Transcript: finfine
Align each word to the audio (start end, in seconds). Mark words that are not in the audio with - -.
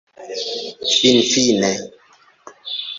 finfine 0.95 1.71